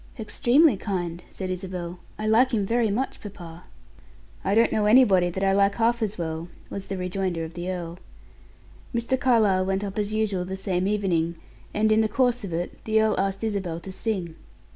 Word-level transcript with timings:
"Extremely 0.17 0.77
kind," 0.77 1.21
said 1.29 1.51
Isabel. 1.51 1.99
"I 2.17 2.25
like 2.25 2.55
him 2.55 2.65
very 2.65 2.89
much, 2.89 3.21
papa." 3.21 3.65
"I 4.43 4.55
don't 4.55 4.71
know 4.71 4.87
anybody 4.87 5.29
that 5.29 5.43
I 5.43 5.53
like 5.53 5.75
half 5.75 6.01
as 6.01 6.17
well," 6.17 6.47
was 6.71 6.87
the 6.87 6.97
rejoinder 6.97 7.43
of 7.45 7.53
the 7.53 7.69
earl. 7.69 7.99
Mr. 8.95 9.15
Carlyle 9.15 9.63
went 9.63 9.83
up 9.83 9.99
as 9.99 10.11
usual 10.11 10.43
the 10.43 10.57
same 10.57 10.87
evening, 10.87 11.35
and, 11.71 11.91
in 11.91 12.01
the 12.01 12.09
course 12.09 12.43
of 12.43 12.51
it, 12.51 12.83
the 12.85 12.99
earl 12.99 13.13
asked 13.19 13.43
Isabel 13.43 13.79
to 13.81 13.91
sing. 13.91 14.35